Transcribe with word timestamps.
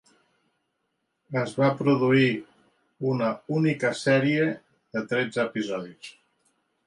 Es 1.41 1.51
va 1.63 1.67
produir 1.81 2.31
una 3.11 3.29
única 3.59 3.93
sèrie 4.01 4.47
de 4.97 5.03
tretze 5.13 5.45
episodis. 5.47 6.11